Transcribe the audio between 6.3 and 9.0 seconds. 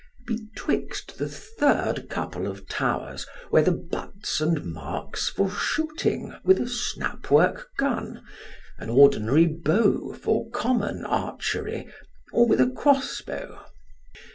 with a snapwork gun, an